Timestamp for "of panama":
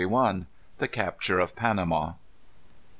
1.39-2.13